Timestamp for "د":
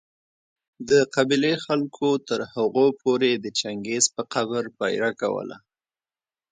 0.89-0.91, 3.37-3.45